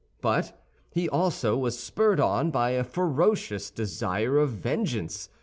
[0.19, 0.59] But
[0.89, 5.29] he also was spurred on by a ferocious desire of vengeance.